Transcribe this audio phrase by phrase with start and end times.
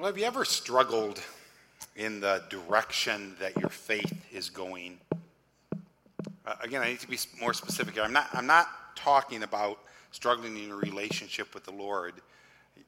[0.00, 1.20] Well, have you ever struggled
[1.94, 4.98] in the direction that your faith is going?
[6.46, 8.04] Uh, again, I need to be more specific here.
[8.04, 9.78] I'm not, I'm not talking about
[10.10, 12.14] struggling in a relationship with the Lord.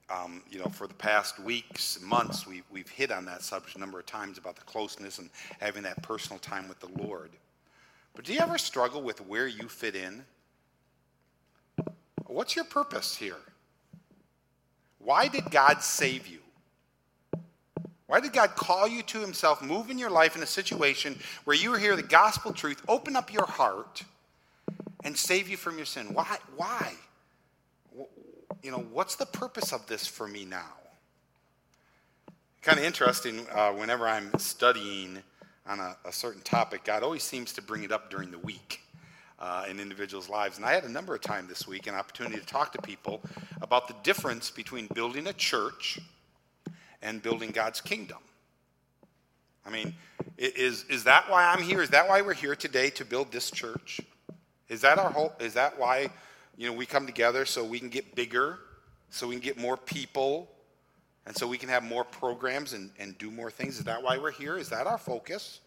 [0.09, 3.79] Um, you know, for the past weeks, months, we, we've hit on that subject a
[3.79, 5.29] number of times about the closeness and
[5.61, 7.29] having that personal time with the Lord.
[8.15, 10.25] But do you ever struggle with where you fit in?
[12.27, 13.37] What's your purpose here?
[14.99, 16.39] Why did God save you?
[18.13, 21.57] Why did God call you to Himself, move in your life in a situation where
[21.57, 24.03] you hear the gospel truth, open up your heart,
[25.03, 26.13] and save you from your sin?
[26.13, 26.37] Why?
[26.55, 26.93] Why?
[28.63, 30.75] You know, what's the purpose of this for me now?
[32.61, 35.17] Kind of interesting, uh, whenever I'm studying
[35.67, 38.81] on a, a, certain topic, God always seems to bring it up during the week.
[39.39, 40.59] Uh, in individuals' lives.
[40.59, 43.23] And I had a number of times this week an opportunity to talk to people
[43.61, 45.99] about the difference between building a church
[47.03, 48.19] and building God's kingdom.
[49.67, 49.95] I mean,
[50.39, 51.83] is, is that why I'm here?
[51.83, 54.01] Is that why we're here today to build this church?
[54.69, 56.11] Is that our whole, is that why,
[56.57, 58.59] you know, we come together so we can get bigger,
[59.11, 60.49] so we can get more people,
[61.27, 63.79] and so we can have more programs and, and do more things?
[63.79, 64.59] Is that why we're here?
[64.59, 65.61] Is that our focus?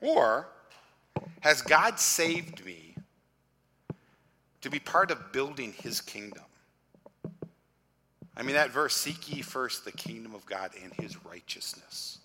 [0.00, 0.48] Or
[1.40, 2.94] has God saved me
[4.60, 6.44] to be part of building his kingdom?
[8.38, 12.18] I mean, that verse, seek ye first the kingdom of God and his righteousness.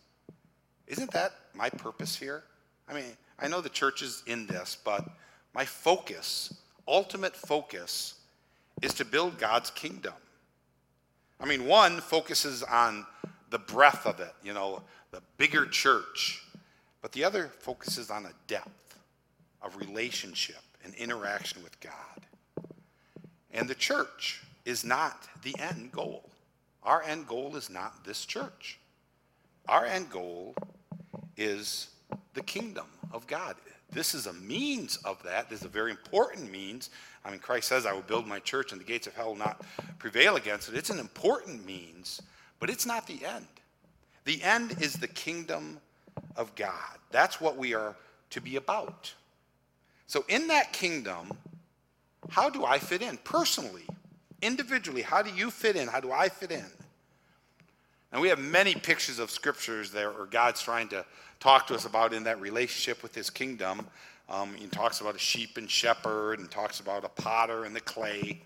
[0.85, 2.43] Isn't that my purpose here?
[2.87, 5.09] I mean, I know the church is in this, but
[5.55, 6.53] my focus,
[6.87, 8.15] ultimate focus,
[8.83, 10.13] is to build God's kingdom.
[11.39, 13.07] I mean, one focuses on
[13.49, 16.43] the breadth of it, you know, the bigger church,
[17.01, 18.99] but the other focuses on a depth
[19.63, 22.69] of relationship and interaction with God.
[23.51, 26.29] And the church is not the end goal.
[26.83, 28.79] Our end goal is not this church.
[29.67, 30.55] Our end goal
[31.37, 31.89] is
[32.33, 33.55] the kingdom of God.
[33.91, 35.49] This is a means of that.
[35.49, 36.89] This is a very important means.
[37.23, 39.35] I mean, Christ says, I will build my church and the gates of hell will
[39.35, 39.61] not
[39.99, 40.75] prevail against it.
[40.75, 42.21] It's an important means,
[42.59, 43.47] but it's not the end.
[44.25, 45.79] The end is the kingdom
[46.35, 46.97] of God.
[47.11, 47.95] That's what we are
[48.31, 49.13] to be about.
[50.07, 51.31] So, in that kingdom,
[52.29, 53.85] how do I fit in personally?
[54.43, 55.87] Individually, how do you fit in?
[55.87, 56.65] How do I fit in?
[58.11, 61.03] And we have many pictures of scriptures there where God's trying to
[61.39, 63.87] talk to us about in that relationship with his kingdom.
[64.29, 67.81] Um, he talks about a sheep and shepherd and talks about a potter and the
[67.81, 68.41] clay.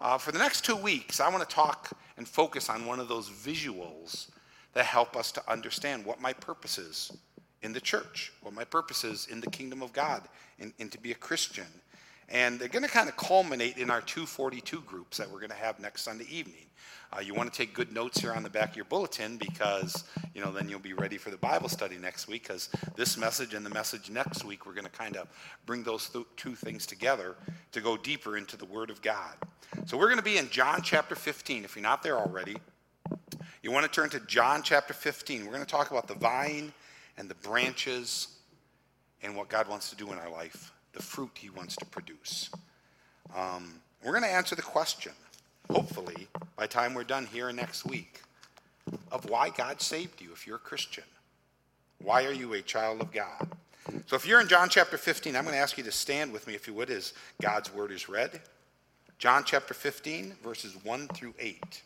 [0.00, 3.08] Uh, for the next two weeks, I want to talk and focus on one of
[3.08, 4.28] those visuals
[4.72, 7.12] that help us to understand what my purpose is
[7.62, 10.22] in the church, what my purpose is in the kingdom of God,
[10.58, 11.66] and, and to be a Christian.
[12.28, 15.56] And they're going to kind of culminate in our 242 groups that we're going to
[15.56, 16.66] have next Sunday evening.
[17.12, 20.04] Uh, you want to take good notes here on the back of your bulletin because,
[20.34, 23.54] you know, then you'll be ready for the Bible study next week because this message
[23.54, 25.28] and the message next week, we're going to kind of
[25.66, 27.36] bring those th- two things together
[27.70, 29.34] to go deeper into the Word of God.
[29.84, 31.64] So we're going to be in John chapter 15.
[31.64, 32.56] If you're not there already,
[33.62, 35.44] you want to turn to John chapter 15.
[35.44, 36.72] We're going to talk about the vine
[37.16, 38.28] and the branches
[39.22, 42.50] and what God wants to do in our life the fruit he wants to produce.
[43.36, 45.12] Um, we're going to answer the question,
[45.70, 46.26] hopefully,
[46.56, 48.22] by time we're done here next week,
[49.12, 51.04] of why God saved you if you're a Christian.
[52.02, 53.48] Why are you a child of God?
[54.06, 56.46] So if you're in John chapter 15, I'm going to ask you to stand with
[56.46, 58.40] me, if you would, as God's word is read.
[59.18, 61.82] John chapter 15, verses 1 through 8.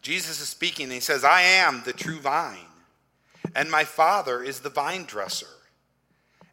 [0.00, 2.58] Jesus is speaking, and he says, I am the true vine,
[3.54, 5.46] and my Father is the vine dresser.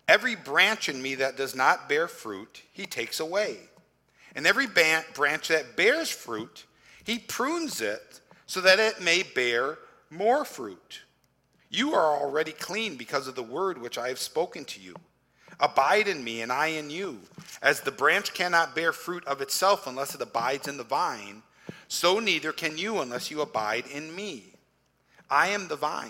[0.09, 3.57] Every branch in me that does not bear fruit, he takes away.
[4.35, 6.65] And every branch that bears fruit,
[7.03, 9.77] he prunes it so that it may bear
[10.09, 11.01] more fruit.
[11.69, 14.95] You are already clean because of the word which I have spoken to you.
[15.59, 17.19] Abide in me, and I in you.
[17.61, 21.43] As the branch cannot bear fruit of itself unless it abides in the vine,
[21.87, 24.53] so neither can you unless you abide in me.
[25.29, 26.09] I am the vine,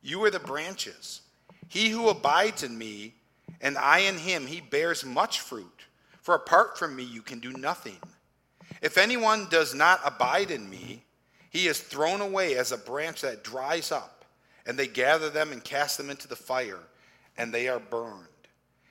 [0.00, 1.22] you are the branches.
[1.68, 3.14] He who abides in me,
[3.60, 5.84] and I in him, he bears much fruit.
[6.22, 7.98] For apart from me, you can do nothing.
[8.82, 11.04] If anyone does not abide in me,
[11.50, 14.24] he is thrown away as a branch that dries up,
[14.66, 16.80] and they gather them and cast them into the fire,
[17.38, 18.26] and they are burned.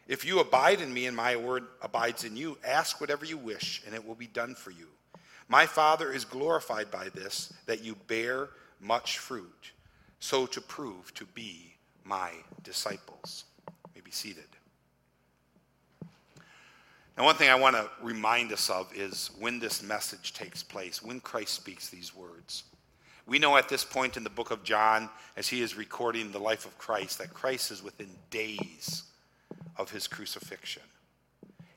[0.07, 3.83] If you abide in me and my word abides in you, ask whatever you wish,
[3.85, 4.87] and it will be done for you.
[5.47, 9.71] My Father is glorified by this, that you bear much fruit,
[10.19, 11.73] so to prove to be
[12.03, 12.31] my
[12.63, 13.45] disciples.
[13.67, 14.54] You may be seated.
[17.17, 21.01] And one thing I want to remind us of is when this message takes place,
[21.01, 22.63] when Christ speaks these words.
[23.25, 26.39] We know at this point in the book of John, as he is recording the
[26.39, 29.03] life of Christ, that Christ is within days
[29.77, 30.83] of his crucifixion.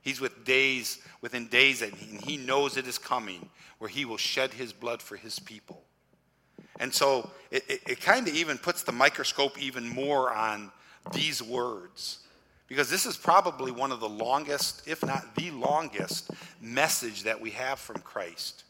[0.03, 3.49] He's with days, within days, and he knows it is coming
[3.79, 5.83] where he will shed his blood for his people.
[6.81, 10.73] And so it, it, it kind of even puts the microscope even more on
[11.13, 12.21] these words
[12.69, 16.31] because this is probably one of the longest, if not the longest,
[16.61, 18.65] message that we have from Christ.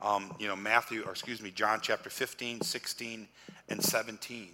[0.00, 3.26] Um, you know, Matthew, or excuse me, John chapter 15, 16,
[3.70, 4.48] and 17.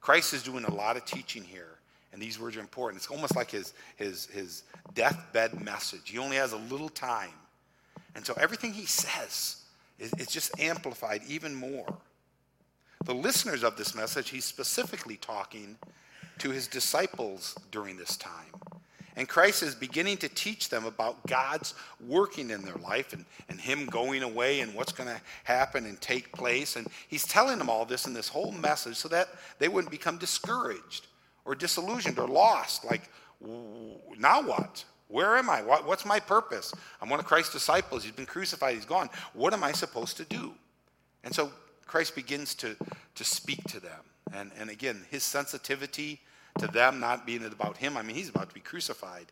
[0.00, 1.78] Christ is doing a lot of teaching here,
[2.12, 3.02] and these words are important.
[3.02, 4.64] It's almost like his, his, his
[4.94, 6.10] deathbed message.
[6.10, 7.30] He only has a little time.
[8.14, 9.62] And so everything he says
[9.98, 11.96] is it's just amplified even more.
[13.04, 15.76] The listeners of this message, he's specifically talking
[16.38, 18.46] to his disciples during this time.
[19.16, 21.74] And Christ is beginning to teach them about God's
[22.06, 25.98] working in their life and, and Him going away and what's going to happen and
[26.02, 26.76] take place.
[26.76, 29.28] And He's telling them all this in this whole message so that
[29.58, 31.06] they wouldn't become discouraged
[31.46, 32.84] or disillusioned or lost.
[32.84, 33.10] Like,
[34.18, 34.84] now what?
[35.08, 35.62] Where am I?
[35.62, 36.74] What, what's my purpose?
[37.00, 38.04] I'm one of Christ's disciples.
[38.04, 38.74] He's been crucified.
[38.74, 39.08] He's gone.
[39.32, 40.52] What am I supposed to do?
[41.24, 41.50] And so
[41.86, 42.76] Christ begins to,
[43.14, 44.00] to speak to them.
[44.32, 46.20] And, and again, his sensitivity
[46.58, 47.96] to them not being about him.
[47.96, 49.26] I mean, he's about to be crucified.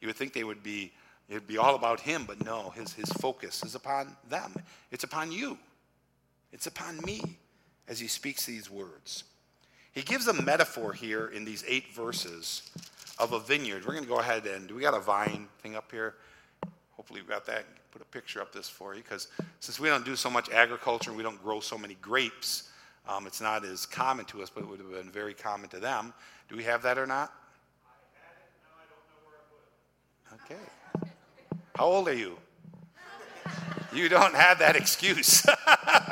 [0.00, 0.92] You would think they would be,
[1.28, 4.54] it would be all about him, but no, his, his focus is upon them.
[4.90, 5.58] It's upon you.
[6.52, 7.22] It's upon me
[7.88, 9.24] as he speaks these words.
[9.92, 12.70] He gives a metaphor here in these eight verses
[13.18, 13.84] of a vineyard.
[13.84, 16.14] We're going to go ahead and, we got a vine thing up here?
[16.92, 17.64] Hopefully, we've got that.
[17.90, 19.28] Put a picture up this for you because
[19.60, 22.70] since we don't do so much agriculture and we don't grow so many grapes,
[23.08, 25.80] um, it's not as common to us, but it would have been very common to
[25.80, 26.12] them.
[26.48, 27.32] Do we have that or not?
[30.44, 30.60] Okay.
[31.74, 32.36] How old are you?
[33.92, 35.44] You don't have that excuse.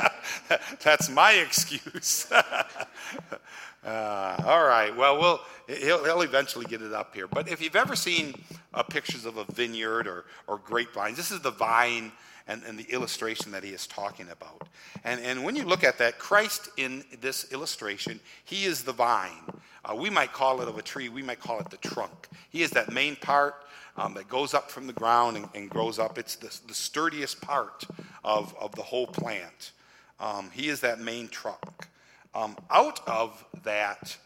[0.83, 2.31] That's my excuse.
[3.85, 4.95] uh, all right.
[4.95, 7.27] Well, we'll he'll, he'll, eventually get it up here.
[7.27, 8.35] But if you've ever seen
[8.75, 12.13] uh, pictures of a vineyard or, or grapevines, this is the vine
[12.47, 14.69] and, and the illustration that he is talking about.
[15.05, 19.43] And, and when you look at that, Christ in this illustration, he is the vine.
[19.85, 22.29] Uh, we might call it of a tree, we might call it the trunk.
[22.51, 23.55] He is that main part
[23.97, 26.19] um, that goes up from the ground and, and grows up.
[26.19, 27.85] It's the, the, sturdiest part
[28.25, 29.73] of, of the whole plant.
[30.19, 31.89] Um, he is that main trunk.
[32.35, 34.17] Um, out of that,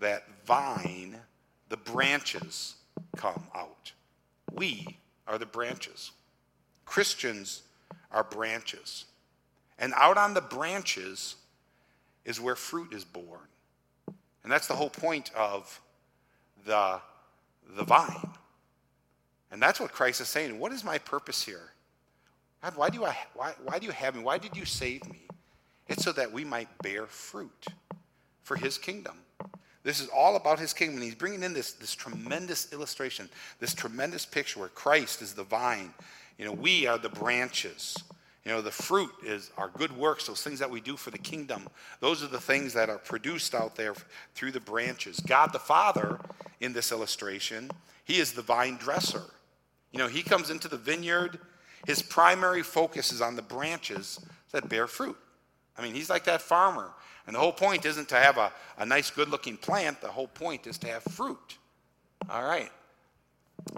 [0.00, 1.16] that vine,
[1.68, 2.76] the branches
[3.16, 3.92] come out.
[4.52, 6.12] We are the branches.
[6.84, 7.62] Christians
[8.10, 9.06] are branches.
[9.78, 11.36] And out on the branches
[12.24, 13.40] is where fruit is born.
[14.42, 15.80] And that's the whole point of
[16.64, 17.00] the,
[17.76, 18.30] the vine.
[19.50, 20.58] And that's what Christ is saying.
[20.58, 21.72] What is my purpose here?
[22.62, 24.22] God, why do, I, why, why do you have me?
[24.22, 25.22] Why did you save me?
[25.86, 27.66] It's so that we might bear fruit
[28.42, 29.18] for his kingdom.
[29.82, 30.96] This is all about his kingdom.
[30.96, 33.28] And he's bringing in this, this tremendous illustration,
[33.60, 35.92] this tremendous picture where Christ is the vine
[36.38, 37.96] you know, we are the branches.
[38.44, 41.18] You know, the fruit is our good works, those things that we do for the
[41.18, 41.66] kingdom.
[42.00, 43.94] Those are the things that are produced out there
[44.34, 45.18] through the branches.
[45.20, 46.20] God the Father,
[46.60, 47.70] in this illustration,
[48.04, 49.22] He is the vine dresser.
[49.92, 51.38] You know, He comes into the vineyard,
[51.86, 54.20] His primary focus is on the branches
[54.50, 55.16] that bear fruit.
[55.78, 56.90] I mean, He's like that farmer.
[57.26, 60.28] And the whole point isn't to have a, a nice, good looking plant, the whole
[60.28, 61.56] point is to have fruit.
[62.28, 62.70] All right.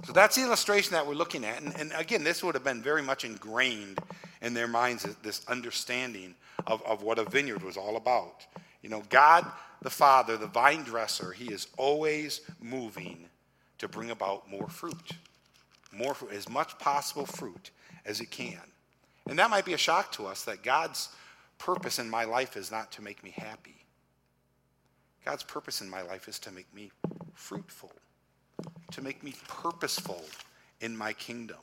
[0.05, 1.63] So that's the illustration that we're looking at.
[1.63, 3.99] And, and, again, this would have been very much ingrained
[4.43, 6.35] in their minds, this understanding
[6.67, 8.47] of, of what a vineyard was all about.
[8.83, 9.45] You know, God
[9.83, 13.27] the Father, the vine dresser, He is always moving
[13.79, 15.13] to bring about more fruit.
[15.93, 17.71] More fruit, as much possible fruit
[18.05, 18.61] as He can.
[19.29, 21.11] And that might be a shock to us that God's
[21.59, 23.77] purpose in my life is not to make me happy.
[25.25, 26.91] God's purpose in my life is to make me
[27.35, 27.93] fruitful
[28.93, 30.25] to make me purposeful
[30.81, 31.59] in my kingdom.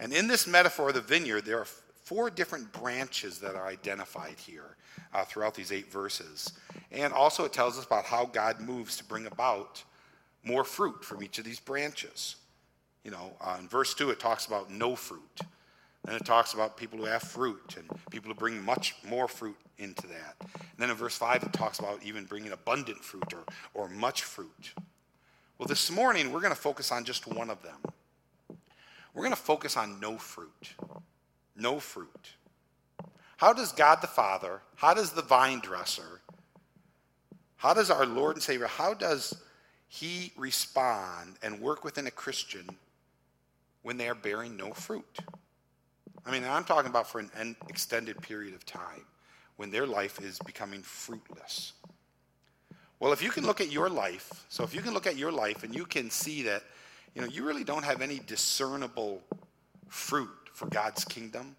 [0.00, 1.66] And in this metaphor of the vineyard, there are
[2.04, 4.76] four different branches that are identified here
[5.12, 6.52] uh, throughout these eight verses.
[6.90, 9.82] And also, it tells us about how God moves to bring about
[10.44, 12.36] more fruit from each of these branches.
[13.04, 15.40] You know, uh, in verse 2, it talks about no fruit.
[16.04, 19.56] Then it talks about people who have fruit and people who bring much more fruit
[19.76, 20.36] into that.
[20.40, 23.44] And then in verse 5, it talks about even bringing abundant fruit or,
[23.74, 24.72] or much fruit.
[25.58, 27.78] Well, this morning we're going to focus on just one of them.
[29.14, 30.74] We're going to focus on no fruit.
[31.56, 32.30] No fruit.
[33.36, 36.20] How does God the Father, how does the vine dresser,
[37.56, 39.34] how does our Lord and Savior, how does
[39.88, 42.68] he respond and work within a Christian
[43.82, 45.18] when they are bearing no fruit.
[46.26, 49.06] I mean, I'm talking about for an extended period of time
[49.56, 51.72] when their life is becoming fruitless.
[53.00, 55.30] Well, if you can look at your life, so if you can look at your
[55.30, 56.64] life and you can see that,
[57.14, 59.22] you know, you really don't have any discernible
[59.88, 61.54] fruit for God's kingdom,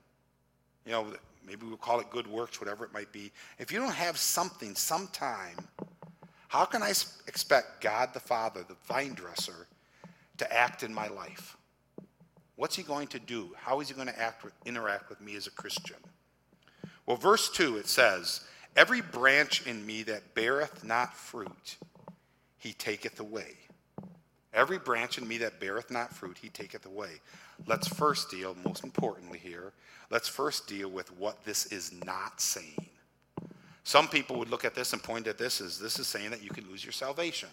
[0.86, 1.08] you know,
[1.46, 3.32] maybe we'll call it good works, whatever it might be.
[3.58, 5.58] If you don't have something, sometime,
[6.50, 9.68] how can I expect God the Father, the vine dresser,
[10.38, 11.56] to act in my life?
[12.56, 13.52] What's he going to do?
[13.56, 15.96] How is he going to act with, interact with me as a Christian?
[17.06, 18.42] Well, verse 2, it says,
[18.80, 21.76] Every branch in me that beareth not fruit,
[22.58, 23.58] he taketh away.
[24.54, 27.10] Every branch in me that beareth not fruit, he taketh away.
[27.68, 29.74] Let's first deal, most importantly here,
[30.10, 32.88] let's first deal with what this is not saying.
[33.84, 36.42] Some people would look at this and point at this as this is saying that
[36.42, 37.50] you can lose your salvation.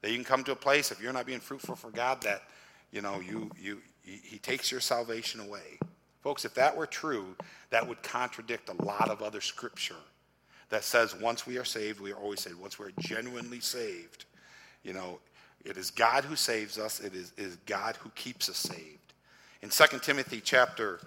[0.00, 2.44] That you can come to a place, if you're not being fruitful for God, that
[2.92, 5.80] you know, you, you, he takes your salvation away.
[6.22, 7.34] Folks, if that were true,
[7.70, 9.96] that would contradict a lot of other scripture
[10.68, 12.58] that says once we are saved, we are always saved.
[12.58, 14.24] Once we're genuinely saved,
[14.82, 15.18] you know,
[15.64, 17.00] it is God who saves us.
[17.00, 19.12] It is, is God who keeps us saved.
[19.62, 21.00] In 2 Timothy chapter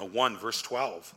[0.00, 1.14] uh, 1, verse 12,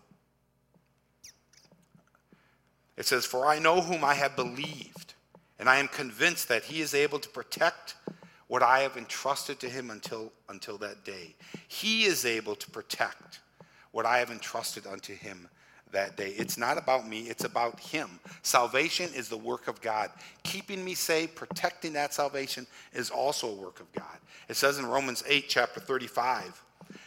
[2.98, 5.16] it says, For I know whom I have believed,
[5.58, 7.96] and I am convinced that he is able to protect
[8.48, 11.36] what I have entrusted to him until, until that day.
[11.68, 13.40] He is able to protect
[13.92, 15.48] what I have entrusted unto him
[15.92, 16.34] that day.
[16.38, 18.20] It's not about me, it's about him.
[18.42, 20.12] Salvation is the work of God.
[20.44, 24.18] Keeping me safe, protecting that salvation is also a work of God.
[24.50, 26.62] It says in Romans 8, chapter 35,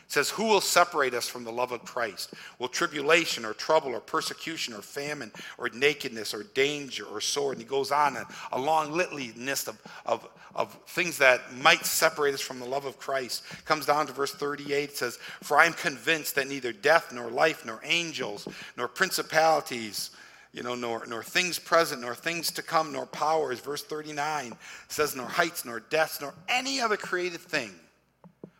[0.06, 2.34] it says, Who will separate us from the love of Christ?
[2.58, 7.56] Will tribulation or trouble or persecution or famine or nakedness or danger or sword?
[7.56, 11.86] And he goes on a, a long litany list of, of, of things that might
[11.86, 13.44] separate us from the love of Christ.
[13.64, 14.90] Comes down to verse 38.
[14.90, 18.46] It says, For I am convinced that neither death nor life nor angels
[18.76, 20.10] nor principalities
[20.52, 23.58] you know, nor, nor things present, nor things to come, nor powers.
[23.58, 24.52] Verse 39
[24.86, 27.72] says, nor heights, nor depths, nor any other created thing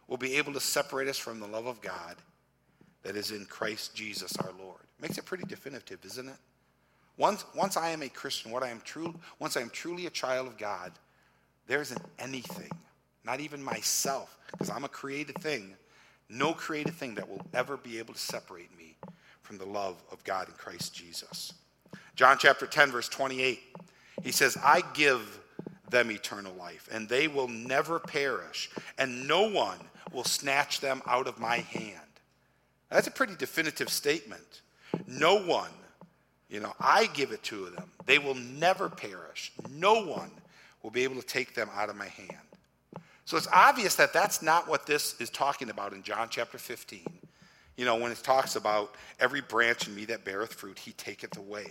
[0.09, 2.17] will be able to separate us from the love of God
[3.03, 4.81] that is in Christ Jesus our Lord.
[5.01, 6.37] Makes it pretty definitive, isn't it?
[7.17, 10.11] Once, once I am a Christian, what I am true, once I am truly a
[10.11, 10.93] child of God,
[11.67, 12.71] there isn't anything,
[13.25, 15.75] not even myself, because I'm a created thing,
[16.29, 18.97] no created thing that will ever be able to separate me
[19.43, 21.53] from the love of God in Christ Jesus.
[22.17, 23.61] John chapter 10, verse 28,
[24.23, 25.41] he says, I give
[25.91, 29.79] them eternal life, and they will never perish, and no one
[30.13, 32.01] will snatch them out of my hand.
[32.91, 34.63] That's a pretty definitive statement.
[35.07, 35.71] No one,
[36.49, 37.91] you know, I give it to them.
[38.07, 39.53] They will never perish.
[39.71, 40.31] No one
[40.83, 42.39] will be able to take them out of my hand.
[43.25, 47.05] So it's obvious that that's not what this is talking about in John chapter 15.
[47.77, 51.37] You know, when it talks about every branch in me that beareth fruit, he taketh
[51.37, 51.67] away.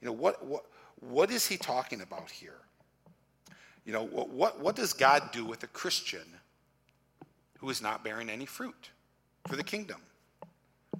[0.00, 0.64] You know, what, what,
[1.00, 2.56] what is he talking about here?
[3.84, 6.24] You know, what, what, what does God do with a Christian
[7.64, 8.90] who is not bearing any fruit
[9.48, 9.96] for the kingdom?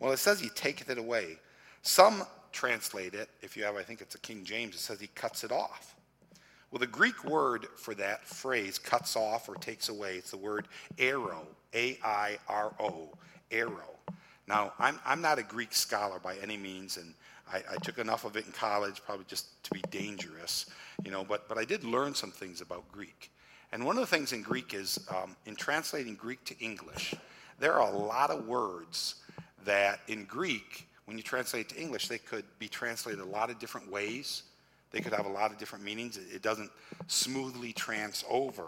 [0.00, 1.36] Well, it says he taketh it away.
[1.82, 5.08] Some translate it, if you have, I think it's a King James, it says he
[5.08, 5.94] cuts it off.
[6.70, 10.68] Well, the Greek word for that phrase, cuts off or takes away, it's the word
[10.96, 11.44] airo,
[11.74, 13.10] A I R O,
[13.50, 13.82] airo.
[14.46, 17.12] Now, I'm, I'm not a Greek scholar by any means, and
[17.52, 20.66] I, I, took enough of it in college, probably just to be dangerous,
[21.04, 23.30] you know, but, but I did learn some things about Greek.
[23.74, 27.12] And one of the things in Greek is, um, in translating Greek to English,
[27.58, 29.16] there are a lot of words
[29.64, 33.58] that in Greek, when you translate to English, they could be translated a lot of
[33.58, 34.44] different ways.
[34.92, 36.16] They could have a lot of different meanings.
[36.16, 36.70] It doesn't
[37.08, 38.66] smoothly trans over.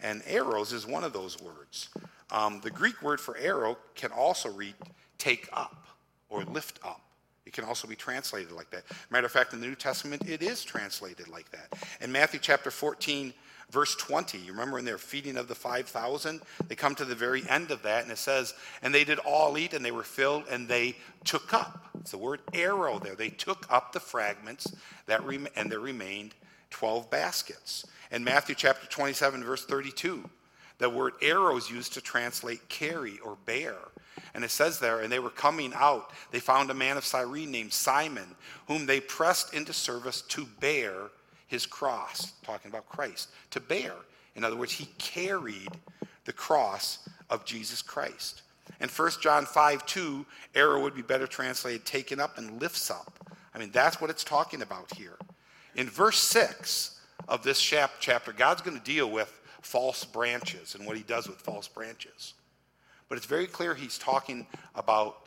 [0.00, 1.90] And airo's is one of those words.
[2.30, 4.74] Um, the Greek word for airo can also read
[5.18, 5.86] take up
[6.30, 7.02] or lift up.
[7.44, 8.84] It can also be translated like that.
[9.10, 11.78] Matter of fact, in the New Testament, it is translated like that.
[12.00, 13.34] In Matthew chapter 14,
[13.70, 14.38] verse 20.
[14.38, 16.40] You remember in their feeding of the 5,000?
[16.68, 19.58] They come to the very end of that, and it says, And they did all
[19.58, 21.86] eat, and they were filled, and they took up.
[22.00, 23.14] It's the word airo there.
[23.14, 24.72] They took up the fragments,
[25.06, 26.34] that rem- and there remained
[26.70, 27.86] 12 baskets.
[28.10, 30.28] In Matthew chapter 27, verse 32,
[30.78, 33.76] the word airo is used to translate carry or bear.
[34.34, 36.10] And it says there, and they were coming out.
[36.30, 38.36] They found a man of Cyrene named Simon,
[38.68, 41.10] whom they pressed into service to bear
[41.46, 43.92] his cross, talking about Christ, to bear.
[44.34, 45.70] In other words, he carried
[46.24, 48.42] the cross of Jesus Christ.
[48.80, 53.18] And 1 John 5 2, airo would be better translated taken up and lifts up.
[53.54, 55.16] I mean, that's what it's talking about here.
[55.76, 60.96] In verse 6 of this chapter, God's going to deal with false branches and what
[60.96, 62.34] he does with false branches.
[63.08, 65.26] But it's very clear he's talking about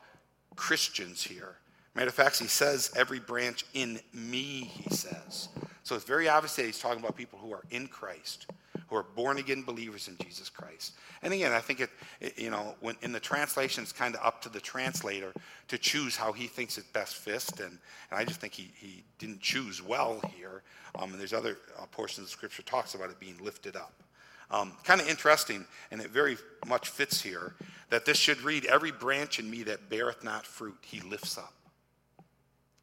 [0.56, 1.56] Christians here.
[1.96, 5.50] Matter of fact, he says, every branch in me, he says.
[5.90, 8.46] So it's very obvious that he's talking about people who are in Christ,
[8.90, 10.94] who are born again believers in Jesus Christ.
[11.24, 11.90] And again, I think it,
[12.22, 15.34] it you know, when in the translation, it's kind of up to the translator
[15.68, 17.50] to choose how he thinks it best fits.
[17.60, 17.80] And, and
[18.12, 20.62] I just think he, he didn't choose well here.
[20.94, 24.04] Um, and there's other uh, portions of Scripture talks about it being lifted up.
[24.52, 27.56] Um, kind of interesting, and it very much fits here,
[27.90, 31.56] that this should read, Every branch in me that beareth not fruit, he lifts up.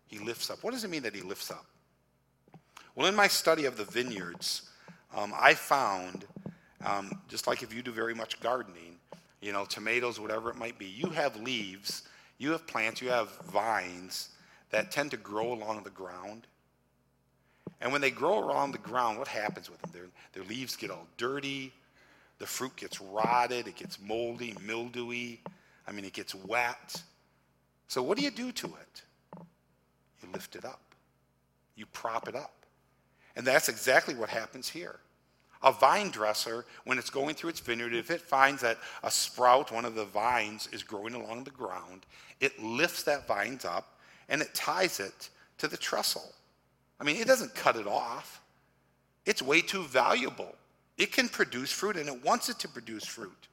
[0.08, 0.64] He lifts up.
[0.64, 1.66] What does it mean that he lifts up?
[2.96, 4.70] Well, in my study of the vineyards,
[5.14, 6.24] um, I found,
[6.82, 8.96] um, just like if you do very much gardening,
[9.42, 12.04] you know, tomatoes, whatever it might be, you have leaves,
[12.38, 14.30] you have plants, you have vines
[14.70, 16.46] that tend to grow along the ground.
[17.82, 19.90] And when they grow around the ground, what happens with them?
[19.92, 21.74] Their, their leaves get all dirty,
[22.38, 25.42] the fruit gets rotted, it gets moldy, mildewy.
[25.86, 27.02] I mean, it gets wet.
[27.88, 29.02] So, what do you do to it?
[30.22, 30.94] You lift it up,
[31.76, 32.65] you prop it up.
[33.36, 34.96] And that's exactly what happens here.
[35.62, 39.72] A vine dresser, when it's going through its vineyard, if it finds that a sprout,
[39.72, 42.06] one of the vines, is growing along the ground,
[42.40, 46.32] it lifts that vine up and it ties it to the trestle.
[47.00, 48.42] I mean, it doesn't cut it off.
[49.24, 50.54] It's way too valuable.
[50.98, 53.48] It can produce fruit and it wants it to produce fruit.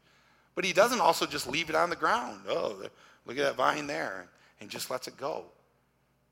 [0.56, 2.42] But he doesn't also just leave it on the ground.
[2.48, 2.84] Oh,
[3.26, 4.28] look at that vine there,
[4.62, 5.46] and just lets it go.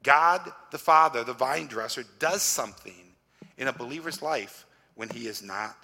[0.03, 3.11] God the Father, the vine dresser, does something
[3.62, 4.65] in a believer's life
[4.96, 5.77] when he is not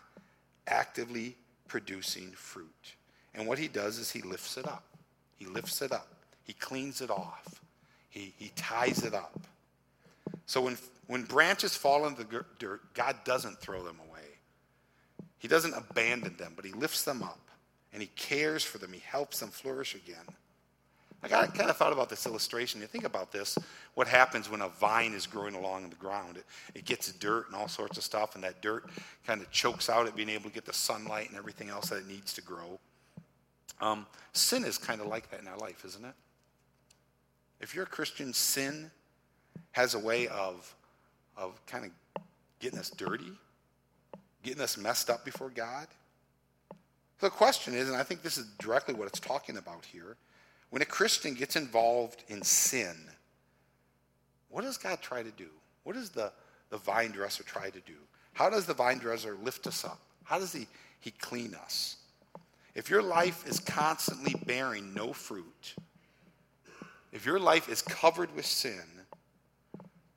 [0.66, 1.36] actively
[1.68, 2.96] producing fruit.
[3.36, 4.84] And what he does is he lifts it up.
[5.36, 6.08] He lifts it up.
[6.44, 7.62] He cleans it off.
[8.10, 9.40] He, he ties it up.
[10.48, 12.24] So when, when branches fall in the
[12.58, 14.26] dirt, God doesn't throw them away.
[15.38, 17.48] He doesn't abandon them, but he lifts them up
[17.94, 18.92] and he cares for them.
[18.92, 20.26] He helps them flourish again.
[21.24, 22.80] I kind of thought about this illustration.
[22.80, 23.58] You think about this
[23.96, 26.38] what happens when a vine is growing along the ground?
[26.38, 28.86] It, it gets dirt and all sorts of stuff, and that dirt
[29.26, 31.98] kind of chokes out it being able to get the sunlight and everything else that
[31.98, 32.80] it needs to grow.
[33.82, 36.13] Um, sin is kind of like that in our life, isn't it?
[37.60, 38.91] If you're a Christian, sin
[39.72, 40.74] has a way of,
[41.36, 42.24] of kind of
[42.60, 43.32] getting us dirty,
[44.44, 45.88] getting us messed up before God.
[47.20, 50.18] The question is, and I think this is directly what it's talking about here
[50.69, 52.95] when a Christian gets involved in sin,
[54.49, 55.49] what does God try to do?
[55.84, 56.32] What does the,
[56.69, 57.95] the vine dresser try to do?
[58.34, 59.99] How does the vine dresser lift us up?
[60.23, 60.67] How does he,
[60.99, 61.97] he clean us?
[62.75, 65.73] If your life is constantly bearing no fruit,
[67.12, 68.84] if your life is covered with sin,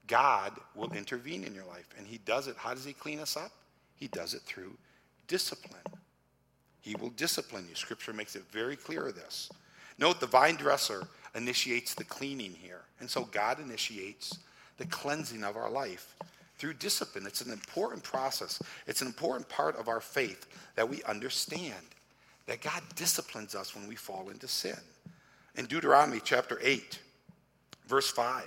[0.06, 1.88] God will intervene in your life.
[1.96, 2.56] And He does it.
[2.58, 3.52] How does He clean us up?
[3.94, 4.76] He does it through
[5.28, 5.80] discipline.
[6.80, 7.76] He will discipline you.
[7.76, 9.50] Scripture makes it very clear of this.
[10.00, 12.80] Note the vine dresser initiates the cleaning here.
[12.98, 14.38] And so God initiates
[14.78, 16.16] the cleansing of our life
[16.56, 17.26] through discipline.
[17.26, 21.76] It's an important process, it's an important part of our faith that we understand
[22.46, 24.78] that God disciplines us when we fall into sin.
[25.56, 26.98] In Deuteronomy chapter 8,
[27.86, 28.44] verse 5,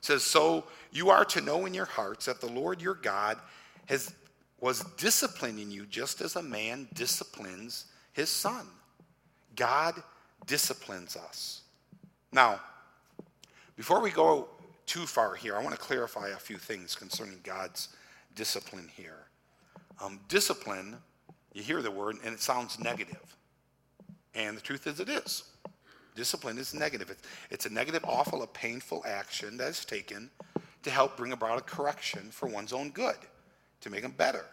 [0.00, 3.38] says, So you are to know in your hearts that the Lord your God
[3.86, 4.12] has
[4.60, 8.64] was disciplining you just as a man disciplines his son.
[9.56, 10.00] God
[10.46, 11.62] disciplines us.
[12.32, 12.60] Now,
[13.76, 14.48] before we go
[14.86, 17.88] too far here, I want to clarify a few things concerning God's
[18.34, 19.26] discipline here.
[20.00, 20.96] Um, discipline,
[21.52, 23.36] you hear the word, and it sounds negative.
[24.34, 25.44] And the truth is, it is.
[26.14, 27.10] Discipline is negative.
[27.10, 30.30] It's, it's a negative, awful, a painful action that is taken
[30.82, 33.16] to help bring about a correction for one's own good,
[33.80, 34.44] to make them better.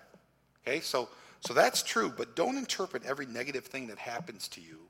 [0.66, 1.10] Okay, so,
[1.42, 4.89] so that's true, but don't interpret every negative thing that happens to you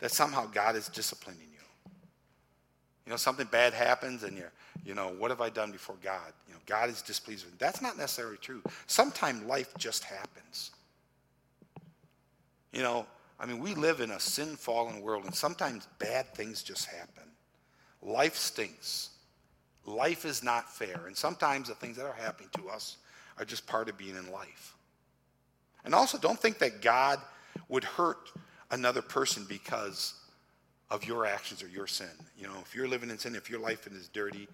[0.00, 1.90] that somehow God is disciplining you.
[3.06, 4.52] You know, something bad happens and you're,
[4.84, 6.32] you know, what have I done before God?
[6.48, 7.58] You know, God is displeased with me.
[7.60, 8.62] That's not necessarily true.
[8.86, 10.70] Sometimes life just happens.
[12.72, 13.06] You know,
[13.38, 17.24] I mean, we live in a sin fallen world and sometimes bad things just happen.
[18.02, 19.10] Life stinks.
[19.86, 21.06] Life is not fair.
[21.06, 22.96] And sometimes the things that are happening to us
[23.38, 24.74] are just part of being in life.
[25.84, 27.20] And also, don't think that God
[27.68, 28.30] would hurt
[28.74, 30.14] another person because
[30.90, 32.10] of your actions or your sin.
[32.36, 34.48] You know, if you're living in sin, if your life is dirty,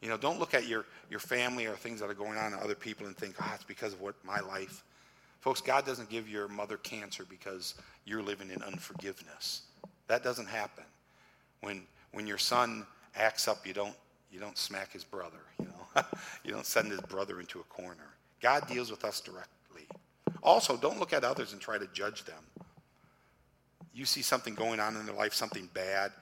[0.00, 2.58] you know, don't look at your, your family or things that are going on in
[2.58, 4.82] other people and think, ah, oh, it's because of what my life.
[5.40, 9.62] Folks, God doesn't give your mother cancer because you're living in unforgiveness.
[10.06, 10.84] That doesn't happen.
[11.60, 11.82] When
[12.12, 13.94] when your son acts up, you don't
[14.32, 16.02] you don't smack his brother, you know.
[16.44, 18.14] you don't send his brother into a corner.
[18.40, 19.86] God deals with us directly.
[20.42, 22.42] Also, don't look at others and try to judge them
[23.94, 26.12] you see something going on in their life, something bad,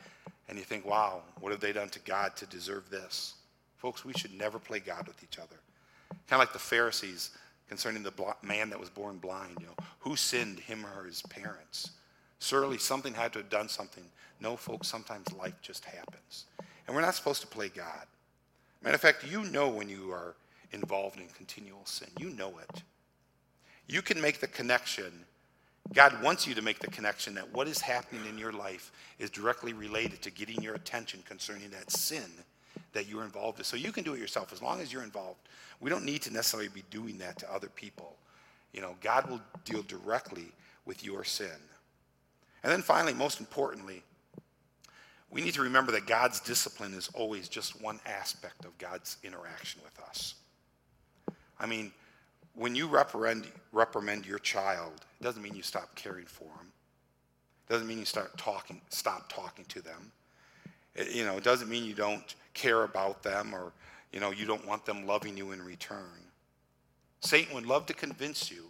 [0.49, 3.35] and you think, wow, what have they done to God to deserve this?
[3.79, 5.57] Folks, we should never play God with each other.
[6.29, 7.31] Kind of like the Pharisees
[7.69, 9.57] concerning the man that was born blind.
[9.59, 11.93] You know, who sinned, him or his parents?
[12.39, 14.05] Surely something had to have done something.
[14.41, 16.45] No, folks, sometimes life just happens.
[16.87, 18.07] And we're not supposed to play God.
[18.83, 20.35] Matter of fact, you know when you are
[20.73, 22.09] involved in continual sin.
[22.19, 22.83] You know it.
[23.87, 25.25] You can make the connection.
[25.92, 29.31] God wants you to make the connection that what is happening in your life is
[29.31, 32.31] directly related to getting your attention concerning that sin
[32.92, 33.64] that you're involved in.
[33.64, 35.40] So you can do it yourself as long as you're involved.
[35.81, 38.16] We don't need to necessarily be doing that to other people.
[38.73, 40.53] You know, God will deal directly
[40.87, 41.51] with your sin.
[42.62, 44.03] And then finally, most importantly,
[45.31, 49.81] we need to remember that God's discipline is always just one aspect of God's interaction
[49.83, 50.35] with us.
[51.59, 51.92] I mean,
[52.55, 56.73] when you reprimand, reprimand your child, it doesn't mean you stop caring for them.
[57.69, 60.12] It doesn't mean you start talking, stop talking to them.
[60.95, 63.73] It, you know, it doesn't mean you don't care about them or,
[64.12, 66.21] you know, you don't want them loving you in return.
[67.21, 68.65] Satan would love to convince you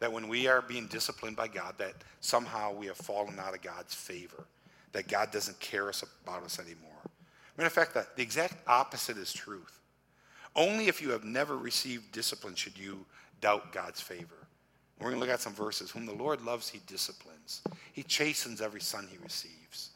[0.00, 3.62] that when we are being disciplined by God, that somehow we have fallen out of
[3.62, 4.44] God's favor,
[4.92, 5.90] that God doesn't care
[6.24, 6.92] about us anymore.
[7.56, 9.80] Matter of fact, the exact opposite is truth.
[10.58, 13.06] Only if you have never received discipline should you
[13.40, 14.34] doubt God's favor.
[14.98, 15.92] We're going to look at some verses.
[15.92, 17.62] Whom the Lord loves, he disciplines.
[17.92, 19.90] He chastens every son he receives.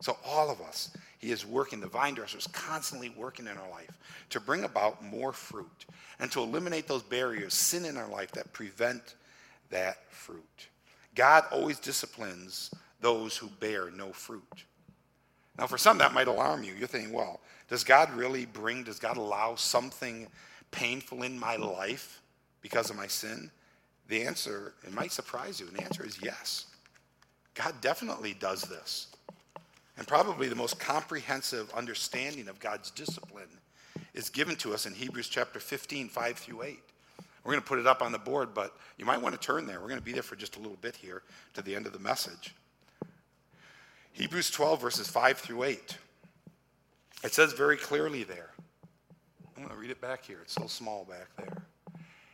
[0.00, 3.70] So, all of us, He is working, the vine dresser is constantly working in our
[3.70, 3.98] life
[4.30, 5.86] to bring about more fruit
[6.18, 9.14] and to eliminate those barriers, sin in our life that prevent
[9.70, 10.68] that fruit.
[11.14, 14.64] God always disciplines those who bear no fruit.
[15.58, 16.74] Now, for some, that might alarm you.
[16.74, 20.28] You're thinking, well, does God really bring, does God allow something
[20.70, 22.20] painful in my life
[22.60, 23.50] because of my sin?
[24.08, 26.66] The answer, it might surprise you, and the answer is yes.
[27.54, 29.08] God definitely does this.
[29.96, 33.48] And probably the most comprehensive understanding of God's discipline
[34.14, 36.78] is given to us in Hebrews chapter 15, 5 through 8.
[37.44, 39.66] We're going to put it up on the board, but you might want to turn
[39.66, 39.80] there.
[39.80, 41.22] We're going to be there for just a little bit here
[41.54, 42.54] to the end of the message.
[44.16, 45.98] Hebrews 12, verses 5 through 8.
[47.22, 48.48] It says very clearly there.
[49.54, 50.38] I'm going to read it back here.
[50.40, 51.62] It's so small back there.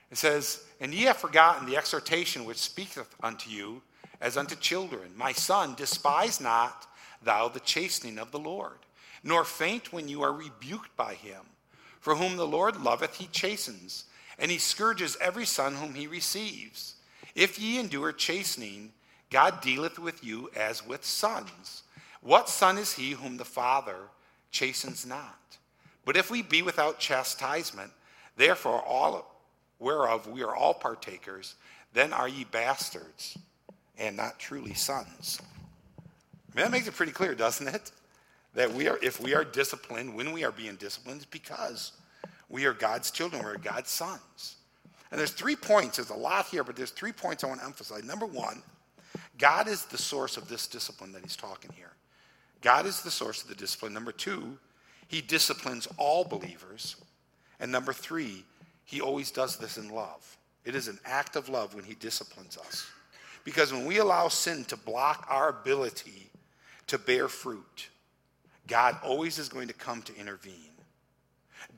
[0.09, 3.83] It says, And ye have forgotten the exhortation which speaketh unto you
[4.21, 5.11] as unto children.
[5.17, 6.87] My son, despise not
[7.21, 8.79] thou the chastening of the Lord,
[9.25, 11.43] nor faint when you are rebuked by him.
[11.99, 14.05] For whom the Lord loveth, he chastens,
[14.39, 16.95] and he scourges every son whom he receives.
[17.35, 18.93] If ye endure chastening,
[19.33, 21.83] God dealeth with you as with sons.
[22.21, 23.97] What son is he whom the Father
[24.51, 25.39] chastens not?
[26.05, 27.91] But if we be without chastisement,
[28.37, 29.35] therefore all
[29.79, 31.55] whereof we are all partakers,
[31.95, 33.37] then are ye bastards,
[33.99, 35.41] and not truly sons.
[35.99, 36.05] I
[36.55, 37.91] mean, that makes it pretty clear, doesn't it?
[38.55, 41.93] That we are, if we are disciplined, when we are being disciplined, it's because
[42.49, 44.57] we are God's children, we're God's sons.
[45.11, 47.67] And there's three points, there's a lot here, but there's three points I want to
[47.67, 48.05] emphasize.
[48.05, 48.63] Number one,
[49.39, 51.93] God is the source of this discipline that he's talking here.
[52.61, 53.93] God is the source of the discipline.
[53.93, 54.57] Number two,
[55.09, 56.97] he disciplines all believers.
[57.61, 58.45] And number three,
[58.85, 60.37] he always does this in love.
[60.65, 62.87] It is an act of love when he disciplines us.
[63.45, 66.31] Because when we allow sin to block our ability
[66.87, 67.89] to bear fruit,
[68.69, 70.55] God always is going to come to intervene.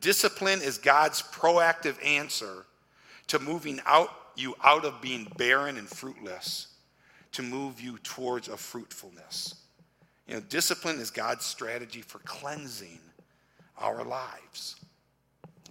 [0.01, 2.67] Discipline is God's proactive answer
[3.29, 6.74] to moving out you out of being barren and fruitless
[7.35, 9.55] to move you towards a fruitfulness.
[10.27, 13.01] You know, discipline is God's strategy for cleansing
[13.79, 14.77] our lives.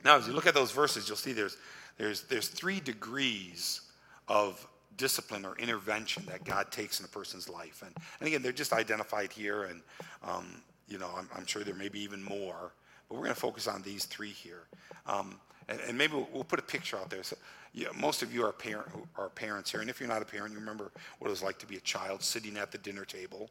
[0.03, 1.57] Now, as you look at those verses, you'll see there's,
[1.97, 3.81] there's, there's three degrees
[4.27, 4.65] of
[4.97, 7.81] discipline or intervention that God takes in a person's life.
[7.85, 9.81] And, and again, they're just identified here, and
[10.23, 12.73] um, you know, I'm, I'm, sure there may be even more,
[13.07, 14.63] but we're going to focus on these three here.
[15.07, 17.23] Um, and, and, maybe we'll, we'll, put a picture out there.
[17.23, 17.35] So,
[17.73, 20.51] yeah, most of you are, parent, are parents here, and if you're not a parent,
[20.51, 23.49] you remember what it was like to be a child sitting at the dinner table.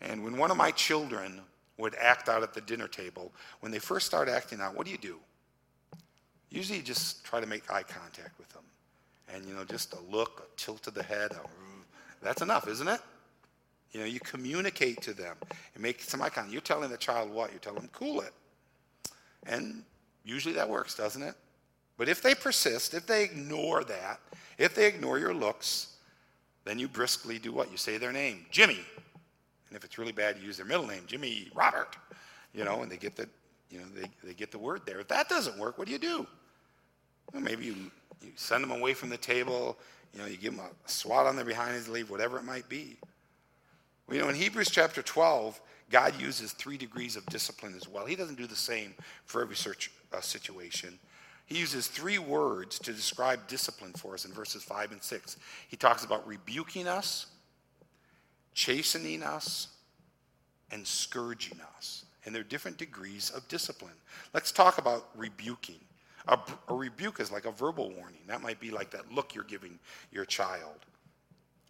[0.00, 1.40] And when one of my children
[1.78, 4.92] would act out at the dinner table, when they first start acting out, what do
[4.92, 5.16] you do?
[6.50, 8.64] Usually you just try to make eye contact with them
[9.34, 11.40] and you know just a look, a tilt of the head, a,
[12.22, 13.00] that's enough, isn't it?
[13.92, 15.36] You know, you communicate to them
[15.74, 16.52] and make some eye contact.
[16.52, 17.50] You're telling the child what?
[17.50, 18.32] You're telling them, cool it.
[19.46, 19.82] And
[20.24, 21.34] usually that works, doesn't it?
[21.96, 24.20] But if they persist, if they ignore that,
[24.58, 25.96] if they ignore your looks,
[26.64, 27.70] then you briskly do what?
[27.70, 28.80] You say their name, Jimmy.
[29.68, 31.96] And if it's really bad, you use their middle name, Jimmy Robert.
[32.54, 33.28] You know, and they get the,
[33.70, 35.00] you know, they, they get the word there.
[35.00, 36.26] If that doesn't work, what do you do?
[37.32, 37.90] Well, maybe you
[38.22, 39.78] you send them away from the table,
[40.12, 42.68] you know, you give them a swat on their behind his leave, whatever it might
[42.68, 42.96] be.
[44.10, 48.06] You know, in Hebrews chapter 12, God uses three degrees of discipline as well.
[48.06, 50.98] He doesn't do the same for every search, situation.
[51.46, 55.36] He uses three words to describe discipline for us in verses 5 and 6.
[55.68, 57.26] He talks about rebuking us,
[58.54, 59.68] chastening us,
[60.70, 62.04] and scourging us.
[62.24, 63.94] And there are different degrees of discipline.
[64.32, 65.80] Let's talk about rebuking.
[66.28, 68.20] A, a, rebuke is like a verbal warning.
[68.28, 69.78] That might be like that look you're giving
[70.12, 70.86] your child.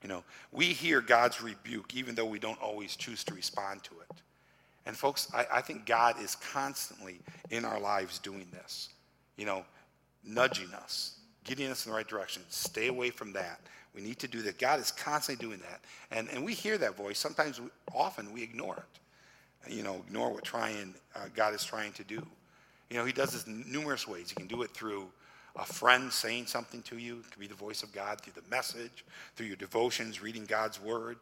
[0.03, 3.95] You know, we hear God's rebuke even though we don't always choose to respond to
[4.01, 4.23] it.
[4.87, 8.89] And folks, I, I think God is constantly in our lives doing this.
[9.37, 9.65] You know,
[10.25, 12.43] nudging us, getting us in the right direction.
[12.49, 13.61] Stay away from that.
[13.95, 14.59] We need to do that.
[14.59, 15.81] God is constantly doing that.
[16.17, 17.19] And, and we hear that voice.
[17.19, 19.73] Sometimes, we, often, we ignore it.
[19.73, 22.25] You know, ignore what trying, uh, God is trying to do.
[22.89, 24.31] You know, he does this numerous ways.
[24.31, 25.07] He can do it through
[25.57, 27.19] a friend saying something to you.
[27.19, 29.05] It could be the voice of God through the message,
[29.37, 31.19] through your devotions, reading God's word.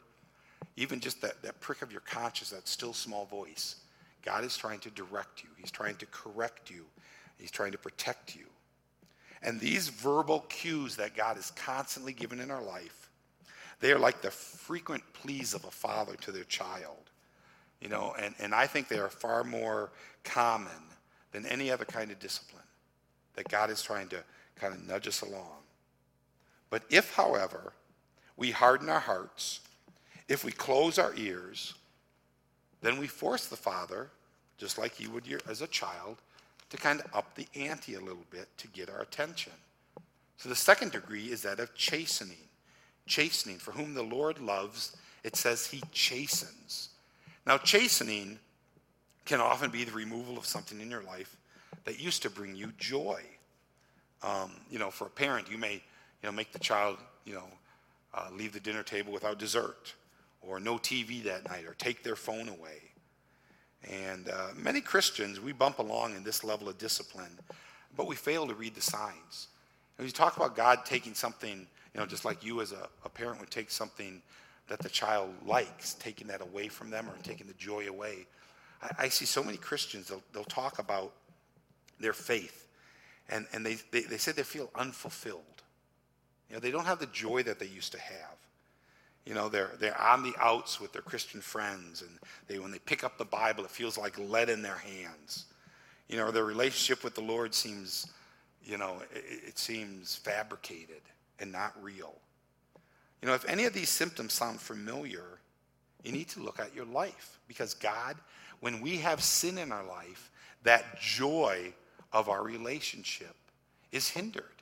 [0.77, 3.77] Even just that, that prick of your conscience, that still small voice.
[4.23, 5.49] God is trying to direct you.
[5.57, 6.85] He's trying to correct you.
[7.39, 8.47] He's trying to protect you.
[9.43, 13.11] And these verbal cues that God is constantly given in our life,
[13.81, 17.11] they are like the frequent pleas of a father to their child.
[17.81, 19.93] You know, and, and I think they are far more
[20.25, 20.73] common
[21.31, 22.63] than any other kind of discipline
[23.35, 24.23] that God is trying to
[24.57, 25.59] kind of nudge us along.
[26.71, 27.73] But if, however,
[28.37, 29.61] we harden our hearts,
[30.29, 31.75] if we close our ears,
[32.83, 34.11] then we force the Father,
[34.57, 36.19] just like you would as a child,
[36.71, 39.53] to kind of up the ante a little bit to get our attention.
[40.37, 42.37] So the second degree is that of chastening.
[43.07, 46.91] Chastening, for whom the Lord loves, it says he chastens.
[47.47, 48.39] Now, chastening
[49.25, 51.37] can often be the removal of something in your life
[51.85, 53.23] that used to bring you joy.
[54.23, 55.81] Um, you know, for a parent, you may, you
[56.25, 57.47] know, make the child, you know,
[58.15, 59.95] uh, leave the dinner table without dessert,
[60.41, 62.83] or no TV that night, or take their phone away.
[63.85, 67.39] And uh, many Christians, we bump along in this level of discipline,
[67.97, 69.49] but we fail to read the signs.
[69.99, 73.09] And you talk about God taking something, you know, just like you as a, a
[73.09, 74.23] parent would take something
[74.69, 78.27] that the child likes, taking that away from them or taking the joy away.
[78.83, 81.13] I, I see so many Christians, they'll, they'll talk about
[81.99, 82.69] their faith,
[83.29, 85.43] and, and they, they, they say they feel unfulfilled.
[86.49, 88.37] You know, they don't have the joy that they used to have.
[89.29, 92.11] You know, they're, they're on the outs with their Christian friends, and
[92.47, 95.45] they, when they pick up the Bible, it feels like lead in their hands.
[96.09, 98.07] You know, their relationship with the Lord seems,
[98.65, 101.03] you know, it, it seems fabricated
[101.41, 102.15] and not real.
[103.21, 105.41] You know, if any of these symptoms sound familiar,
[106.05, 108.17] you need to look at your life because God,
[108.61, 110.31] when we have sin in our life,
[110.63, 111.75] that joy
[112.15, 113.37] of our relationship
[113.93, 114.58] is hindered.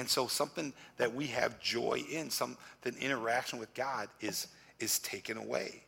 [0.00, 4.46] And so something that we have joy in, something interaction with God is,
[4.78, 5.82] is taken away.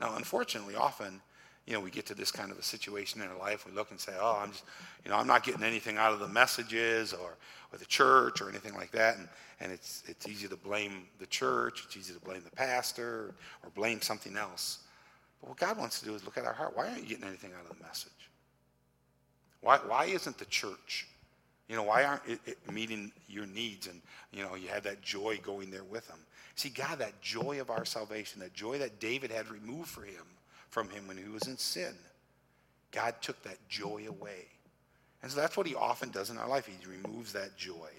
[0.00, 1.20] Now, unfortunately, often,
[1.66, 3.90] you know, we get to this kind of a situation in our life, we look
[3.90, 4.62] and say, oh, I'm just,
[5.04, 7.36] you know, I'm not getting anything out of the messages or,
[7.72, 9.16] or the church or anything like that.
[9.16, 9.28] And,
[9.58, 13.70] and it's, it's easy to blame the church, it's easy to blame the pastor or
[13.74, 14.78] blame something else.
[15.40, 16.76] But what God wants to do is look at our heart.
[16.76, 18.12] Why aren't you getting anything out of the message?
[19.60, 21.08] Why, why isn't the church
[21.68, 24.00] you know, why aren't it, it meeting your needs and,
[24.32, 26.18] you know, you have that joy going there with them?
[26.54, 30.24] See, God, that joy of our salvation, that joy that David had removed for him,
[30.70, 31.94] from him when he was in sin,
[32.90, 34.46] God took that joy away.
[35.22, 36.66] And so that's what he often does in our life.
[36.66, 37.90] He removes that joy.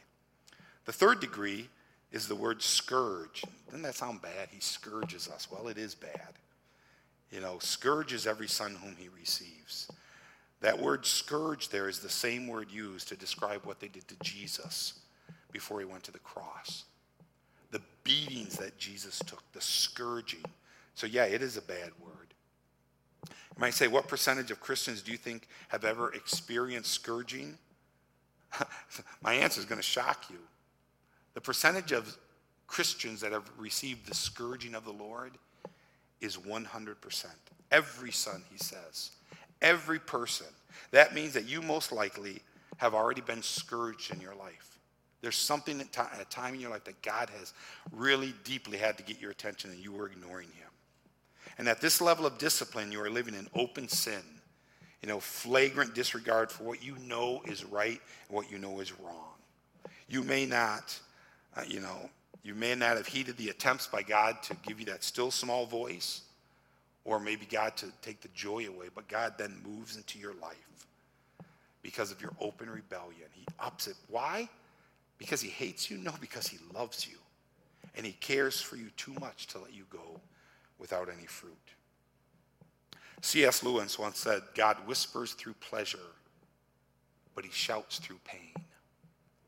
[0.86, 1.68] The third degree
[2.12, 3.44] is the word scourge.
[3.68, 4.50] Doesn't that sound bad?
[4.50, 5.48] He scourges us.
[5.52, 6.34] Well, it is bad.
[7.32, 9.90] You know, scourges every son whom he receives.
[10.62, 14.15] That word scourge there is the same word used to describe what they did to
[14.22, 15.00] Jesus
[15.52, 16.86] before he went to the cross.
[17.72, 20.43] The beatings that Jesus took, the scourging.
[20.95, 22.34] So, yeah, it is a bad word.
[23.26, 27.58] You might say, what percentage of Christians do you think have ever experienced scourging?
[29.22, 30.39] My answer is going to shock you.
[31.36, 32.17] The percentage of
[32.67, 35.38] Christians that have received the scourging of the Lord
[36.22, 37.26] is 100%.
[37.72, 39.12] Every son, he says.
[39.62, 40.48] Every person.
[40.91, 42.41] That means that you most likely
[42.78, 44.80] have already been scourged in your life.
[45.22, 47.54] There's something at, a time in your life that God has
[47.91, 50.69] really deeply had to get your attention and you were ignoring him.
[51.58, 54.22] And at this level of discipline, you are living in open sin,
[55.02, 58.98] you know, flagrant disregard for what you know is right and what you know is
[58.98, 59.34] wrong.
[60.08, 60.98] You may not,
[61.58, 62.10] uh, you know,
[62.43, 65.65] you may not have heeded the attempts by God to give you that still small
[65.65, 66.22] voice
[67.10, 70.86] or maybe God to take the joy away, but God then moves into your life
[71.82, 73.28] because of your open rebellion.
[73.34, 73.95] He ups it.
[74.10, 74.48] Why?
[75.17, 75.98] Because he hates you?
[75.98, 77.17] No, because he loves you.
[77.95, 80.22] And he cares for you too much to let you go
[80.78, 81.54] without any fruit.
[83.22, 83.63] C.S.
[83.63, 85.98] Lewis once said, God whispers through pleasure,
[87.34, 88.54] but he shouts through pain.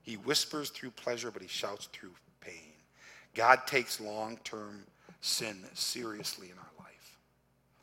[0.02, 2.74] He whispers through pleasure, but he shouts through pain.
[3.36, 4.84] God takes long-term
[5.22, 6.71] sin seriously in our.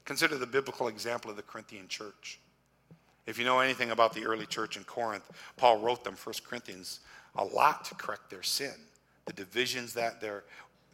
[0.09, 2.41] Consider the biblical example of the Corinthian church.
[3.27, 7.01] If you know anything about the early church in Corinth, Paul wrote them, 1 Corinthians,
[7.37, 8.73] a lot to correct their sin.
[9.27, 10.25] The divisions that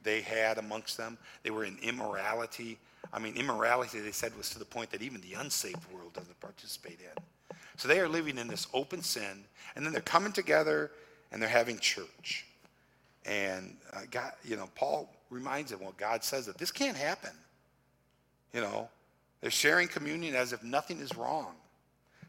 [0.03, 2.77] they had amongst them, they were in immorality.
[3.13, 6.41] I mean, immorality, they said, was to the point that even the unsaved world doesn't
[6.41, 7.57] participate in.
[7.77, 9.45] So they are living in this open sin,
[9.77, 10.91] and then they're coming together
[11.31, 12.47] and they're having church.
[13.25, 17.31] And uh, God, you know, Paul reminds them, well, God says that this can't happen.
[18.53, 18.89] You know,
[19.45, 21.53] they're sharing communion as if nothing is wrong.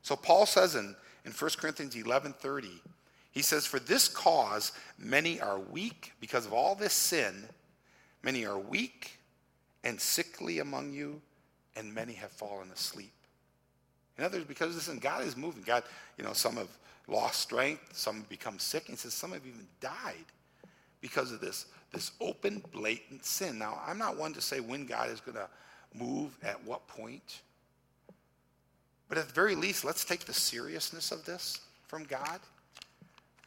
[0.02, 2.66] So Paul says in, in 1 Corinthians 11:30,
[3.32, 7.46] he says, For this cause many are weak because of all this sin.
[8.22, 9.18] Many are weak
[9.86, 11.22] and sickly among you,
[11.78, 13.14] and many have fallen asleep.
[14.18, 15.64] In other words, because this listen, God is moving.
[15.64, 15.84] God,
[16.18, 18.88] you know, some have lost strength, some have become sick.
[18.88, 20.26] He says some have even died
[21.00, 23.58] because of this, this open, blatant sin.
[23.58, 25.48] Now, I'm not one to say when God is going to
[26.00, 27.42] move at what point.
[29.08, 32.40] But at the very least, let's take the seriousness of this from God.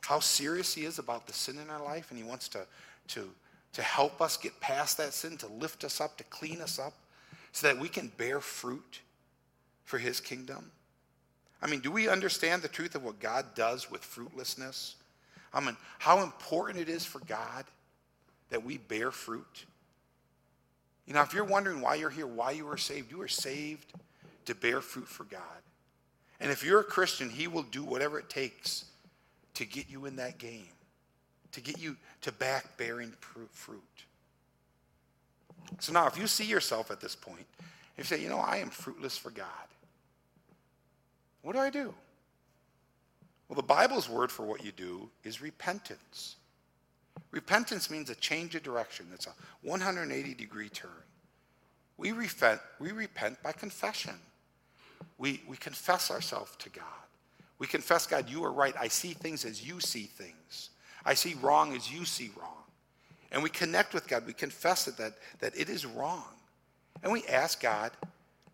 [0.03, 2.67] How serious he is about the sin in our life, and he wants to,
[3.09, 3.29] to,
[3.73, 6.95] to help us get past that sin, to lift us up, to clean us up,
[7.53, 9.01] so that we can bear fruit
[9.85, 10.71] for his kingdom.
[11.61, 14.95] I mean, do we understand the truth of what God does with fruitlessness?
[15.53, 17.65] I mean, how important it is for God
[18.51, 19.65] that we bear fruit.
[21.09, 23.95] You know, if you're wondering why you're here, why you are saved, you are saved
[24.45, 25.41] to bear fruit for God.
[26.39, 28.85] And if you're a Christian, He will do whatever it takes
[29.55, 30.69] to get you in that game,
[31.53, 33.15] to get you to back bearing
[33.53, 33.83] fruit.
[35.79, 37.67] So now, if you see yourself at this point, and
[37.97, 39.47] you say, you know, I am fruitless for God,
[41.41, 41.95] what do I do?
[43.49, 46.37] Well, the Bible's word for what you do is repentance.
[47.31, 49.07] Repentance means a change of direction.
[49.13, 50.91] It's a 180 degree turn.
[51.97, 54.15] We repent, we repent by confession.
[55.19, 56.85] We, we confess ourselves to God.
[57.59, 58.75] We confess, God, you are right.
[58.79, 60.71] I see things as you see things.
[61.05, 62.63] I see wrong as you see wrong.
[63.33, 64.27] And we connect with God.
[64.27, 66.25] We confess it that, that it is wrong.
[67.03, 67.91] And we ask God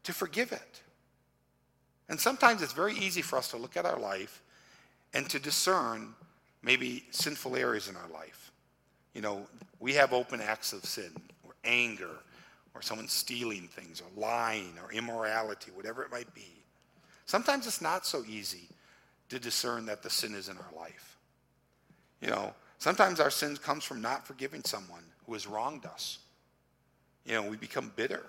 [0.05, 0.83] to forgive it.
[2.09, 4.43] And sometimes it's very easy for us to look at our life
[5.13, 6.15] and to discern
[6.63, 8.44] maybe sinful areas in our life.
[9.15, 9.47] You know,
[9.81, 11.11] we have open acts of sin
[11.45, 12.11] or anger
[12.75, 16.53] or someone stealing things or lying or immorality, whatever it might be.
[17.27, 18.69] Sometimes it's not so easy
[19.29, 21.17] to discern that the sin is in our life.
[22.21, 26.19] You know, sometimes our sin comes from not forgiving someone who has wronged us.
[27.25, 28.27] You know, we become bitter.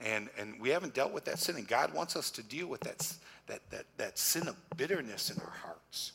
[0.00, 2.80] And, and we haven't dealt with that sin, and God wants us to deal with
[2.80, 3.12] that,
[3.46, 6.12] that, that, that sin of bitterness in our hearts.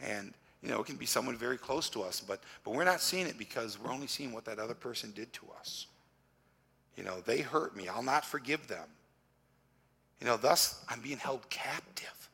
[0.00, 3.00] And, you know, it can be someone very close to us, but, but we're not
[3.00, 5.86] seeing it because we're only seeing what that other person did to us.
[6.96, 7.86] You know, they hurt me.
[7.86, 8.88] I'll not forgive them.
[10.20, 12.28] You know, thus I'm being held captive.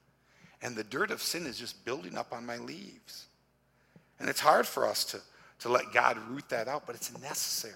[0.63, 3.27] And the dirt of sin is just building up on my leaves.
[4.19, 5.21] And it's hard for us to,
[5.61, 7.75] to let God root that out, but it's necessary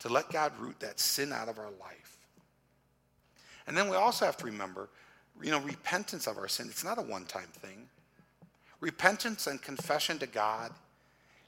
[0.00, 2.18] to let God root that sin out of our life.
[3.66, 4.88] And then we also have to remember,
[5.42, 7.88] you know, repentance of our sin, it's not a one time thing.
[8.80, 10.72] Repentance and confession to God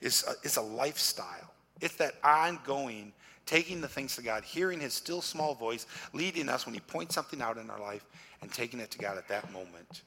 [0.01, 1.53] is a, is a lifestyle.
[1.81, 3.13] It's that ongoing
[3.47, 7.15] taking the things to God, hearing his still small voice, leading us when he points
[7.15, 8.05] something out in our life,
[8.41, 10.03] and taking it to God at that moment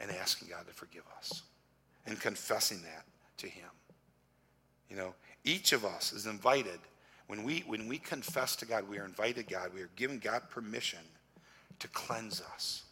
[0.00, 1.42] and asking God to forgive us
[2.06, 3.04] and confessing that
[3.38, 3.68] to him.
[4.90, 6.78] You know, each of us is invited.
[7.26, 9.70] When we, when we confess to God, we are invited God.
[9.74, 11.00] We are giving God permission
[11.78, 12.84] to cleanse us,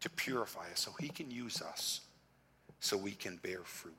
[0.00, 2.02] to purify us, so he can use us
[2.82, 3.94] so we can bear fruit.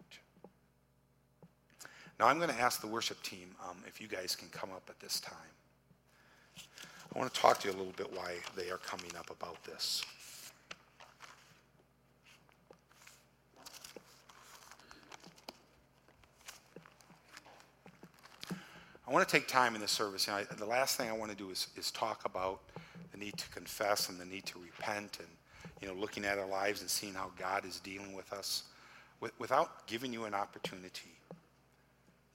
[2.20, 4.84] Now, I'm going to ask the worship team um, if you guys can come up
[4.90, 5.36] at this time.
[7.16, 9.64] I want to talk to you a little bit why they are coming up about
[9.64, 10.04] this.
[19.08, 20.28] I want to take time in this service.
[20.28, 22.60] You know, I, the last thing I want to do is, is talk about
[23.14, 25.28] the need to confess and the need to repent and,
[25.82, 28.64] you know, looking at our lives and seeing how God is dealing with us
[29.40, 31.12] without giving you an opportunity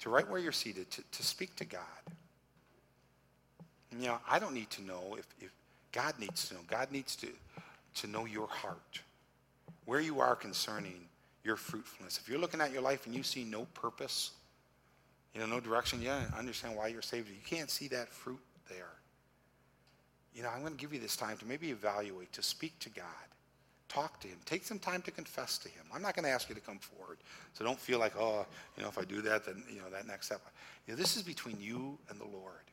[0.00, 1.80] to right where you're seated to, to speak to God.
[3.98, 5.50] You know, I don't need to know if, if
[5.92, 6.60] God needs to know.
[6.68, 7.28] God needs to,
[7.96, 9.00] to know your heart,
[9.86, 11.00] where you are concerning
[11.42, 12.18] your fruitfulness.
[12.18, 14.32] If you're looking at your life and you see no purpose,
[15.34, 17.28] you know, no direction, yeah, I understand why you're saved.
[17.28, 18.90] You can't see that fruit there.
[20.34, 22.90] You know, I'm going to give you this time to maybe evaluate, to speak to
[22.90, 23.04] God.
[23.88, 24.38] Talk to him.
[24.44, 25.84] Take some time to confess to him.
[25.94, 27.18] I'm not going to ask you to come forward.
[27.54, 30.06] So don't feel like, oh, you know, if I do that, then, you know, that
[30.06, 30.42] next step.
[30.86, 32.64] You know, this is between you and the Lord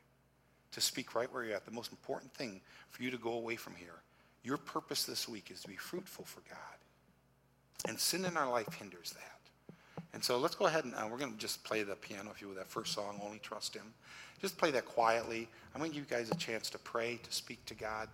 [0.72, 1.64] to speak right where you're at.
[1.64, 2.60] The most important thing
[2.90, 4.02] for you to go away from here,
[4.44, 7.88] your purpose this week is to be fruitful for God.
[7.88, 9.74] And sin in our life hinders that.
[10.12, 12.40] And so let's go ahead and uh, we're going to just play the piano if
[12.40, 13.92] you with that first song, Only Trust Him.
[14.40, 15.48] Just play that quietly.
[15.74, 18.08] I'm going to give you guys a chance to pray, to speak to God.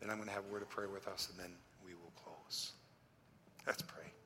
[0.00, 1.71] Then I'm going to have a word of prayer with us, and then will.
[3.66, 4.21] Let's pray.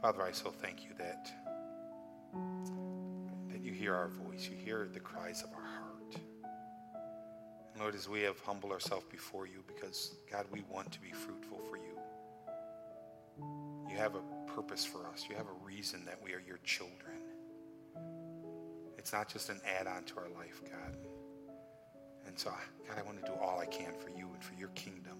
[0.00, 1.28] Father, I so thank you that,
[3.50, 6.14] that you hear our voice, you hear the cries of our heart.
[7.72, 11.10] And Lord, as we have humbled ourselves before you, because God, we want to be
[11.10, 11.98] fruitful for you.
[13.90, 15.26] You have a purpose for us.
[15.28, 17.16] You have a reason that we are your children.
[18.98, 20.96] It's not just an add-on to our life, God.
[22.24, 22.50] And so,
[22.86, 25.18] God, I want to do all I can for you and for your kingdom.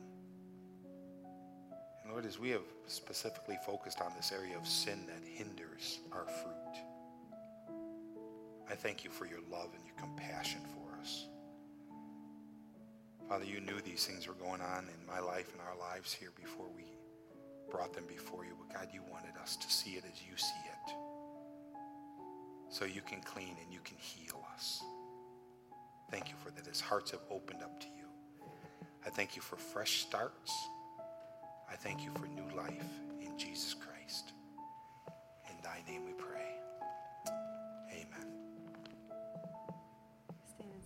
[2.18, 6.82] Lord, as we have specifically focused on this area of sin that hinders our fruit,
[8.68, 11.28] I thank you for your love and your compassion for us.
[13.28, 16.32] Father, you knew these things were going on in my life and our lives here
[16.34, 16.86] before we
[17.70, 18.50] brought them before you.
[18.58, 20.94] But God, you wanted us to see it as you see it.
[22.68, 24.82] So you can clean and you can heal us.
[26.10, 28.08] Thank you for that as hearts have opened up to you.
[29.06, 30.52] I thank you for fresh starts.
[31.70, 32.90] I thank you for new life
[33.20, 34.32] in Jesus Christ.
[35.50, 36.57] In thy name we pray.